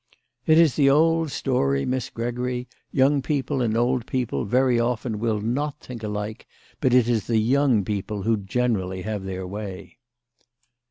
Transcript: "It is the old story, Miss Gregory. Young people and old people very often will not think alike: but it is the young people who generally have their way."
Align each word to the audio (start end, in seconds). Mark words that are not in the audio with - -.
"It 0.47 0.57
is 0.57 0.73
the 0.77 0.89
old 0.89 1.29
story, 1.29 1.85
Miss 1.85 2.09
Gregory. 2.09 2.67
Young 2.91 3.21
people 3.21 3.61
and 3.61 3.77
old 3.77 4.07
people 4.07 4.45
very 4.45 4.79
often 4.79 5.19
will 5.19 5.39
not 5.41 5.79
think 5.79 6.01
alike: 6.01 6.47
but 6.79 6.91
it 6.91 7.07
is 7.07 7.27
the 7.27 7.37
young 7.37 7.85
people 7.85 8.23
who 8.23 8.37
generally 8.37 9.03
have 9.03 9.23
their 9.25 9.45
way." 9.45 9.99